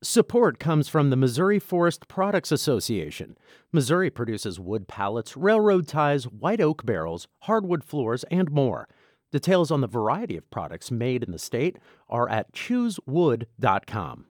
[0.00, 3.36] Support comes from the Missouri Forest Products Association.
[3.72, 8.86] Missouri produces wood pallets, railroad ties, white oak barrels, hardwood floors, and more.
[9.32, 14.26] Details on the variety of products made in the state are at choosewood.com.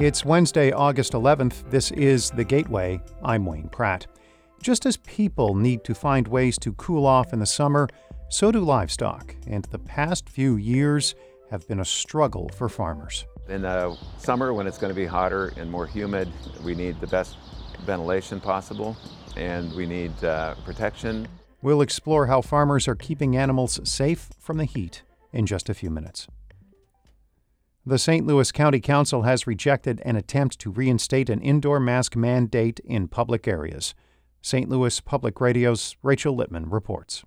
[0.00, 1.68] It's Wednesday, August 11th.
[1.68, 3.00] This is The Gateway.
[3.24, 4.06] I'm Wayne Pratt.
[4.62, 7.88] Just as people need to find ways to cool off in the summer,
[8.28, 9.34] so do livestock.
[9.48, 11.16] And the past few years,
[11.50, 13.26] have been a struggle for farmers.
[13.48, 16.28] In the summer, when it's going to be hotter and more humid,
[16.64, 17.36] we need the best
[17.84, 18.96] ventilation possible
[19.36, 21.26] and we need uh, protection.
[21.62, 25.90] We'll explore how farmers are keeping animals safe from the heat in just a few
[25.90, 26.26] minutes.
[27.86, 28.26] The St.
[28.26, 33.48] Louis County Council has rejected an attempt to reinstate an indoor mask mandate in public
[33.48, 33.94] areas.
[34.42, 34.68] St.
[34.68, 37.24] Louis Public Radio's Rachel Lippman reports.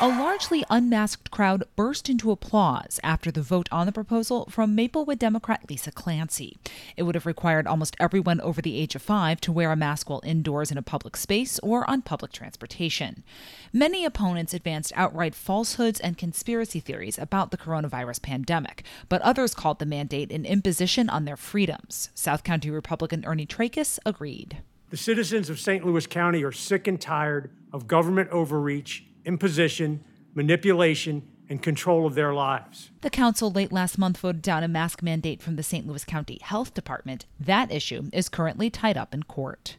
[0.00, 5.18] A largely unmasked crowd burst into applause after the vote on the proposal from Maplewood
[5.18, 6.56] Democrat Lisa Clancy.
[6.96, 10.08] It would have required almost everyone over the age of five to wear a mask
[10.08, 13.24] while indoors in a public space or on public transportation.
[13.72, 19.80] Many opponents advanced outright falsehoods and conspiracy theories about the coronavirus pandemic, but others called
[19.80, 22.10] the mandate an imposition on their freedoms.
[22.14, 24.58] South County Republican Ernie Trakas agreed.
[24.90, 25.84] The citizens of St.
[25.84, 30.02] Louis County are sick and tired of government overreach imposition,
[30.34, 32.90] manipulation, and control of their lives.
[33.02, 35.86] The council late last month voted down a mask mandate from the St.
[35.86, 37.26] Louis County Health Department.
[37.38, 39.76] That issue is currently tied up in court.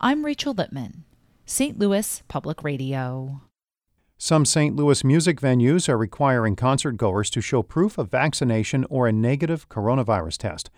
[0.00, 1.04] I'm Rachel Lippman,
[1.44, 1.78] St.
[1.78, 3.42] Louis Public Radio.
[4.16, 4.76] Some St.
[4.76, 9.68] Louis music venues are requiring concert goers to show proof of vaccination or a negative
[9.68, 10.70] coronavirus test.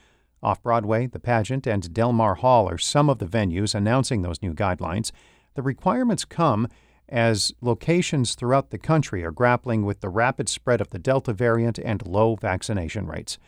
[0.42, 4.55] Off Broadway, the pageant, and Delmar Hall are some of the venues announcing those new
[4.55, 5.12] guidelines.
[5.55, 6.69] The requirements come
[7.09, 11.79] as locations throughout the country are grappling with the rapid spread of the Delta variant
[11.79, 13.39] and low vaccination rates.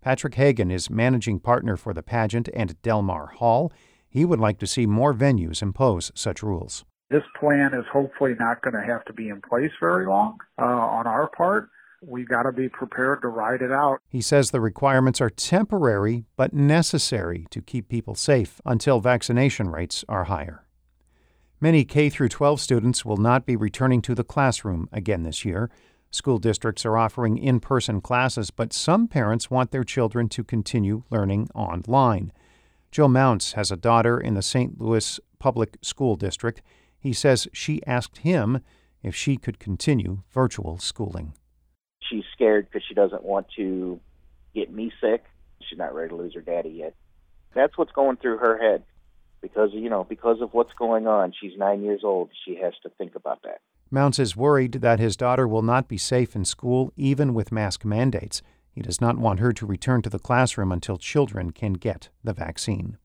[0.00, 3.72] Patrick Hagin is managing partner for the pageant and Delmar Hall.
[4.08, 6.84] He would like to see more venues impose such rules.
[7.10, 10.64] This plan is hopefully not going to have to be in place very long uh,
[10.64, 11.68] on our part.
[12.02, 14.00] We've got to be prepared to ride it out.
[14.08, 20.04] He says the requirements are temporary but necessary to keep people safe until vaccination rates
[20.08, 20.65] are higher.
[21.58, 25.70] Many K 12 students will not be returning to the classroom again this year.
[26.10, 31.04] School districts are offering in person classes, but some parents want their children to continue
[31.08, 32.30] learning online.
[32.90, 34.78] Joe Mounts has a daughter in the St.
[34.78, 36.60] Louis Public School District.
[36.98, 38.60] He says she asked him
[39.02, 41.32] if she could continue virtual schooling.
[42.00, 43.98] She's scared because she doesn't want to
[44.54, 45.24] get me sick.
[45.62, 46.94] She's not ready to lose her daddy yet.
[47.54, 48.82] That's what's going through her head
[49.40, 51.32] because you know because of what's going on.
[51.38, 52.30] She's nine years old.
[52.44, 53.60] She has to think about that.
[53.90, 57.84] Mounts is worried that his daughter will not be safe in school even with mask
[57.84, 58.42] mandates.
[58.72, 62.34] He does not want her to return to the classroom until children can get the
[62.34, 62.98] vaccine.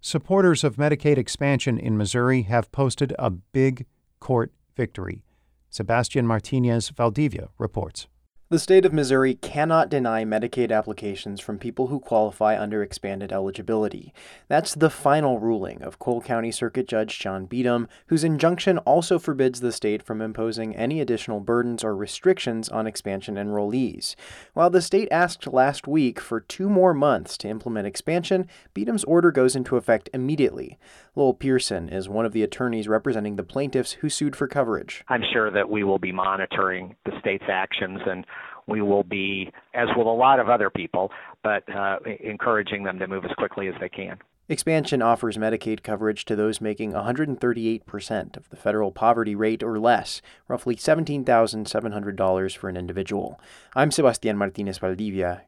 [0.00, 3.86] Supporters of Medicaid expansion in Missouri have posted a big
[4.20, 5.24] court victory.
[5.70, 8.06] Sebastian Martinez Valdivia reports.
[8.50, 14.14] The state of Missouri cannot deny Medicaid applications from people who qualify under expanded eligibility.
[14.48, 19.60] That's the final ruling of Cole County Circuit Judge John Beetem, whose injunction also forbids
[19.60, 24.14] the state from imposing any additional burdens or restrictions on expansion enrollees.
[24.54, 29.30] While the state asked last week for two more months to implement expansion, Beetem's order
[29.30, 30.78] goes into effect immediately.
[31.14, 35.04] Lowell Pearson is one of the attorneys representing the plaintiffs who sued for coverage.
[35.08, 38.24] I'm sure that we will be monitoring the state's actions and
[38.68, 41.10] we will be, as will a lot of other people,
[41.42, 44.18] but uh, encouraging them to move as quickly as they can.
[44.50, 50.22] Expansion offers Medicaid coverage to those making 138% of the federal poverty rate or less,
[50.48, 53.38] roughly $17,700 for an individual.
[53.76, 55.42] I'm Sebastian Martinez Valdivia.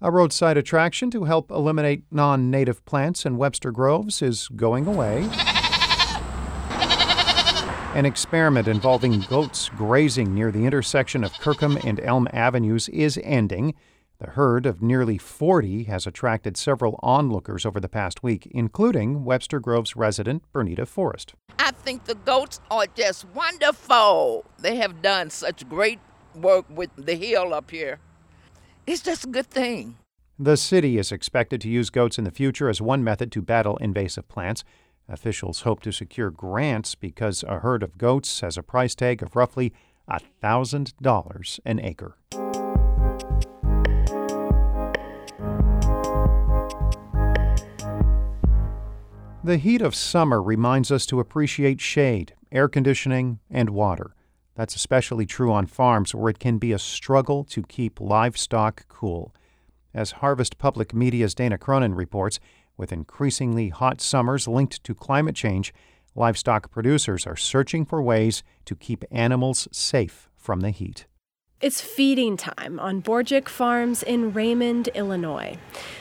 [0.00, 5.28] A roadside attraction to help eliminate non native plants in Webster Groves is going away.
[7.94, 13.74] An experiment involving goats grazing near the intersection of Kirkham and Elm Avenues is ending.
[14.18, 19.58] The herd of nearly 40 has attracted several onlookers over the past week, including Webster
[19.58, 21.32] Groves resident Bernita Forrest.
[21.58, 24.44] I think the goats are just wonderful.
[24.58, 25.98] They have done such great
[26.34, 28.00] work with the hill up here.
[28.86, 29.96] It's just a good thing.
[30.38, 33.76] The city is expected to use goats in the future as one method to battle
[33.78, 34.62] invasive plants.
[35.08, 39.34] Officials hope to secure grants because a herd of goats has a price tag of
[39.34, 39.72] roughly
[40.10, 42.16] $1,000 an acre.
[49.42, 54.14] The heat of summer reminds us to appreciate shade, air conditioning, and water.
[54.56, 59.34] That's especially true on farms where it can be a struggle to keep livestock cool.
[59.94, 62.40] As Harvest Public Media's Dana Cronin reports,
[62.78, 65.74] with increasingly hot summers linked to climate change,
[66.14, 71.06] livestock producers are searching for ways to keep animals safe from the heat.
[71.60, 75.56] It's feeding time on Borgic Farms in Raymond, Illinois.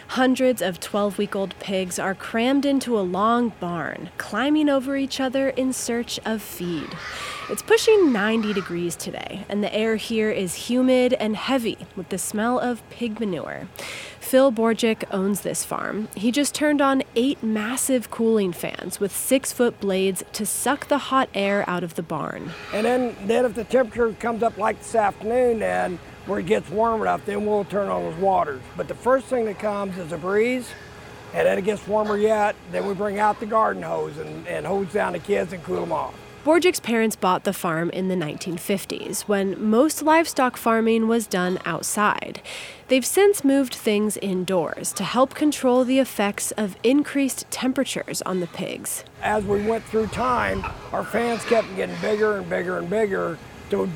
[0.10, 5.20] Hundreds of 12 week old pigs are crammed into a long barn, climbing over each
[5.20, 6.96] other in search of feed.
[7.50, 12.20] It's pushing 90 degrees today, and the air here is humid and heavy with the
[12.20, 13.68] smell of pig manure.
[14.28, 16.10] Phil Borgic owns this farm.
[16.14, 20.98] He just turned on eight massive cooling fans with six foot blades to suck the
[20.98, 22.52] hot air out of the barn.
[22.74, 26.70] And then, then if the temperature comes up like this afternoon, then where it gets
[26.70, 28.62] warm enough, then we'll turn on those waters.
[28.76, 30.68] But the first thing that comes is a breeze,
[31.34, 32.58] and then it gets warmer yet.
[32.74, 35.80] Then we bring out the garden hose and, and hose down the kids and cool
[35.80, 36.14] them off.
[36.48, 42.42] Borgic's parents bought the farm in the 1950s when most livestock farming was done outside.
[42.88, 48.48] They've since moved things indoors to help control the effects of increased temperatures on the
[48.48, 49.04] pigs.
[49.22, 50.64] As we went through time,
[50.94, 53.38] our fans kept getting bigger and bigger and bigger
[53.72, 53.90] to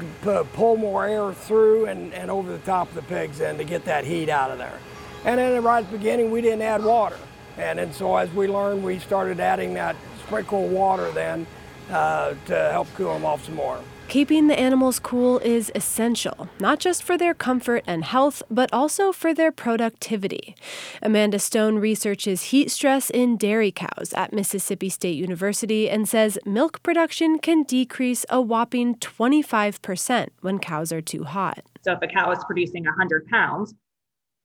[0.51, 3.85] pull more air through and, and over the top of the pigs and to get
[3.85, 4.77] that heat out of there.
[5.23, 7.17] And then right at the beginning, we didn't add water.
[7.57, 9.95] And, and so as we learned, we started adding that
[10.25, 11.47] sprinkle water then
[11.91, 13.81] uh, to help cool them off some more.
[14.11, 19.13] Keeping the animals cool is essential, not just for their comfort and health, but also
[19.13, 20.53] for their productivity.
[21.01, 26.83] Amanda Stone researches heat stress in dairy cows at Mississippi State University and says milk
[26.83, 31.61] production can decrease a whopping 25% when cows are too hot.
[31.83, 33.73] So, if a cow is producing 100 pounds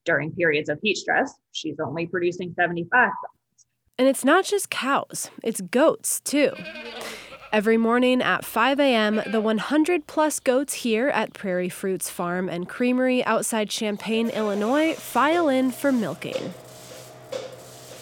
[0.05, 3.67] during periods of heat stress, she's only producing 75 pounds.
[3.99, 6.53] And it's not just cows, it's goats too.
[7.53, 12.69] Every morning at 5 a.m., the 100 plus goats here at Prairie Fruits Farm and
[12.69, 16.55] Creamery outside Champaign, Illinois, file in for milking.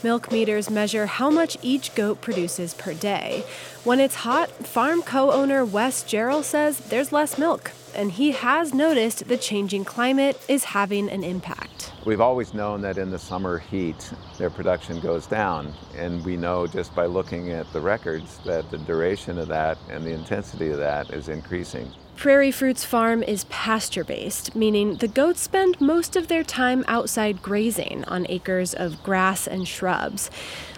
[0.02, 3.44] Milk meters measure how much each goat produces per day.
[3.84, 8.74] When it's hot, farm co owner Wes Jarrell says there's less milk, and he has
[8.74, 11.92] noticed the changing climate is having an impact.
[12.04, 15.72] We've always known that in the summer heat, their production goes down.
[15.96, 20.04] And we know just by looking at the records that the duration of that and
[20.04, 21.90] the intensity of that is increasing.
[22.16, 27.42] Prairie Fruits Farm is pasture based, meaning the goats spend most of their time outside
[27.42, 30.30] grazing on acres of grass and shrubs.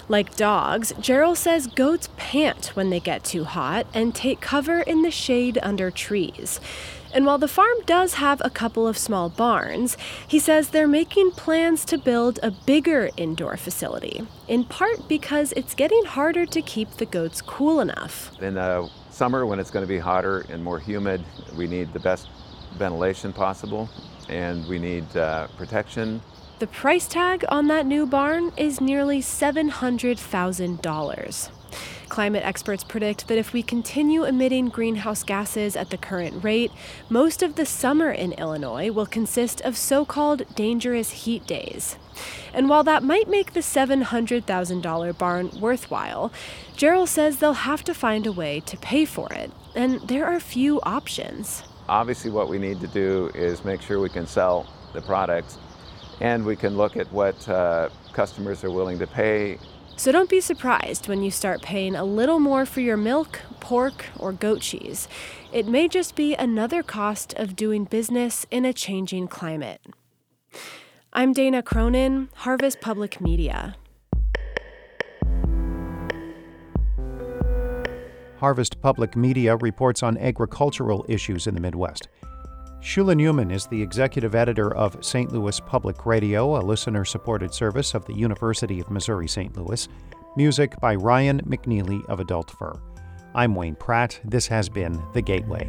[0.08, 5.02] Like dogs, Jarrell says goats pant when they get too hot and take cover in
[5.02, 6.60] the shade under trees.
[7.14, 11.32] And while the farm does have a couple of small barns, he says they're making
[11.32, 16.90] plans to build a bigger indoor facility, in part because it's getting harder to keep
[16.92, 18.30] the goats cool enough.
[18.40, 21.22] In the summer, when it's going to be hotter and more humid,
[21.56, 22.28] we need the best
[22.76, 23.88] ventilation possible
[24.28, 26.20] and we need uh, protection.
[26.58, 31.50] The price tag on that new barn is nearly $700,000.
[32.08, 36.70] Climate experts predict that if we continue emitting greenhouse gases at the current rate,
[37.10, 41.96] most of the summer in Illinois will consist of so called dangerous heat days.
[42.54, 46.32] And while that might make the $700,000 barn worthwhile,
[46.76, 50.40] Jarrell says they'll have to find a way to pay for it, and there are
[50.40, 51.64] few options.
[51.88, 55.58] Obviously, what we need to do is make sure we can sell the products
[56.20, 59.58] and we can look at what uh, customers are willing to pay
[59.96, 64.06] so don't be surprised when you start paying a little more for your milk, pork,
[64.18, 65.08] or goat cheese.
[65.52, 69.80] It may just be another cost of doing business in a changing climate.
[71.12, 73.76] I'm Dana Cronin, Harvest Public Media.
[78.38, 82.08] Harvest Public Media reports on agricultural issues in the Midwest.
[82.86, 85.32] Shula Neuman is the executive editor of St.
[85.32, 89.56] Louis Public Radio, a listener supported service of the University of Missouri St.
[89.56, 89.88] Louis.
[90.36, 92.80] Music by Ryan McNeely of Adult Fur.
[93.34, 94.20] I'm Wayne Pratt.
[94.24, 95.68] This has been The Gateway.